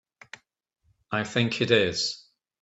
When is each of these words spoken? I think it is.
I 1.11 1.23
think 1.23 1.61
it 1.61 1.69
is. 1.69 2.25